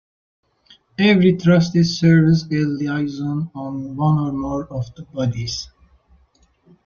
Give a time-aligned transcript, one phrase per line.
[0.97, 5.69] Every Trustee serves a liaison on one or more of the bodies.